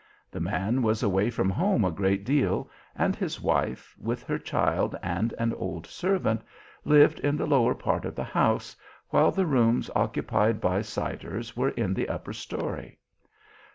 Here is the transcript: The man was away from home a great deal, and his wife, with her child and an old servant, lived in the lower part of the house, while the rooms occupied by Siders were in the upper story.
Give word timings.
The 0.31 0.39
man 0.39 0.81
was 0.81 1.03
away 1.03 1.29
from 1.29 1.51
home 1.51 1.85
a 1.85 1.91
great 1.91 2.25
deal, 2.25 2.71
and 2.95 3.15
his 3.15 3.39
wife, 3.39 3.95
with 3.99 4.23
her 4.23 4.39
child 4.39 4.95
and 5.03 5.31
an 5.37 5.53
old 5.53 5.85
servant, 5.85 6.41
lived 6.83 7.19
in 7.19 7.37
the 7.37 7.45
lower 7.45 7.75
part 7.75 8.05
of 8.05 8.15
the 8.15 8.23
house, 8.23 8.75
while 9.11 9.29
the 9.29 9.45
rooms 9.45 9.91
occupied 9.95 10.59
by 10.59 10.81
Siders 10.81 11.55
were 11.55 11.69
in 11.69 11.93
the 11.93 12.09
upper 12.09 12.33
story. 12.33 12.97